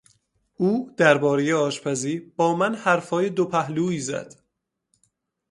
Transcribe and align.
او 0.55 0.91
دربارهی 0.97 1.53
آشپزی 1.53 2.31
من 2.39 2.75
حرفهای 2.75 3.29
دوپهلویی 3.29 3.99
زد. 3.99 4.43